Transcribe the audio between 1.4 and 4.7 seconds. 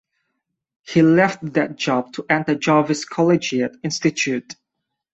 that job to enter Jarvis Collegiate Institute.